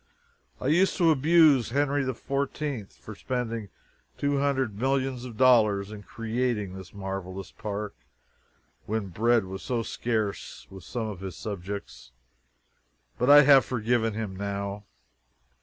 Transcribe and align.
I 0.59 0.65
used 0.69 0.97
to 0.97 1.11
abuse 1.11 1.71
Louis 1.71 1.85
XIV 2.05 2.91
for 2.97 3.13
spending 3.13 3.69
two 4.17 4.39
hundred 4.39 4.79
millions 4.79 5.25
of 5.25 5.37
dollars 5.37 5.91
in 5.91 6.01
creating 6.01 6.73
this 6.73 6.91
marvelous 6.91 7.51
park, 7.51 7.93
when 8.87 9.09
bread 9.09 9.45
was 9.45 9.61
so 9.61 9.83
scarce 9.83 10.65
with 10.71 10.83
some 10.83 11.05
of 11.07 11.19
his 11.19 11.35
subjects; 11.35 12.11
but 13.19 13.29
I 13.29 13.43
have 13.43 13.63
forgiven 13.63 14.15
him 14.15 14.35
now. 14.35 14.85